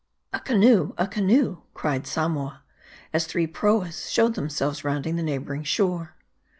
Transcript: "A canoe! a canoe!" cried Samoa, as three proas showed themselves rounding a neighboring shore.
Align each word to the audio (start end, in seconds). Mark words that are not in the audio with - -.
"A 0.33 0.39
canoe! 0.39 0.93
a 0.97 1.05
canoe!" 1.07 1.57
cried 1.75 2.07
Samoa, 2.07 2.63
as 3.13 3.27
three 3.27 3.45
proas 3.45 4.09
showed 4.09 4.33
themselves 4.33 4.83
rounding 4.83 5.19
a 5.19 5.21
neighboring 5.21 5.63
shore. 5.63 6.15